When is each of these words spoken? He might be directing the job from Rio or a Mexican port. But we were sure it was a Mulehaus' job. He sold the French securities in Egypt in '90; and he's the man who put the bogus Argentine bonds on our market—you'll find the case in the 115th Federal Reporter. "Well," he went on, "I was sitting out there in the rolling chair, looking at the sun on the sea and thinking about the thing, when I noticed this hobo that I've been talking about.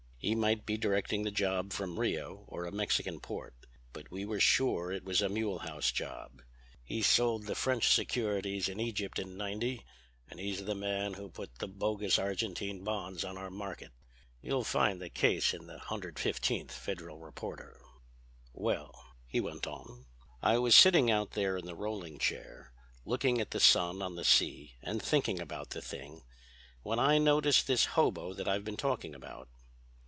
He 0.23 0.35
might 0.35 0.67
be 0.67 0.77
directing 0.77 1.23
the 1.23 1.31
job 1.31 1.73
from 1.73 1.99
Rio 1.99 2.43
or 2.47 2.65
a 2.65 2.71
Mexican 2.71 3.19
port. 3.19 3.55
But 3.91 4.11
we 4.11 4.23
were 4.23 4.39
sure 4.39 4.91
it 4.91 5.03
was 5.03 5.19
a 5.19 5.29
Mulehaus' 5.29 5.91
job. 5.91 6.43
He 6.83 7.01
sold 7.01 7.47
the 7.47 7.55
French 7.55 7.91
securities 7.91 8.69
in 8.69 8.79
Egypt 8.79 9.17
in 9.17 9.35
'90; 9.35 9.83
and 10.27 10.39
he's 10.39 10.63
the 10.65 10.75
man 10.75 11.13
who 11.15 11.27
put 11.31 11.57
the 11.57 11.67
bogus 11.67 12.19
Argentine 12.19 12.83
bonds 12.83 13.25
on 13.25 13.35
our 13.35 13.49
market—you'll 13.49 14.63
find 14.63 15.01
the 15.01 15.09
case 15.09 15.55
in 15.55 15.65
the 15.65 15.79
115th 15.79 16.69
Federal 16.69 17.17
Reporter. 17.17 17.81
"Well," 18.53 18.93
he 19.25 19.41
went 19.41 19.65
on, 19.65 20.05
"I 20.39 20.59
was 20.59 20.75
sitting 20.75 21.09
out 21.09 21.31
there 21.31 21.57
in 21.57 21.65
the 21.65 21.73
rolling 21.73 22.19
chair, 22.19 22.73
looking 23.05 23.41
at 23.41 23.49
the 23.49 23.59
sun 23.59 24.03
on 24.03 24.13
the 24.17 24.23
sea 24.23 24.75
and 24.83 25.01
thinking 25.01 25.41
about 25.41 25.71
the 25.71 25.81
thing, 25.81 26.21
when 26.83 26.99
I 26.99 27.17
noticed 27.17 27.65
this 27.65 27.85
hobo 27.95 28.35
that 28.35 28.47
I've 28.47 28.63
been 28.63 28.77
talking 28.77 29.15
about. 29.15 29.49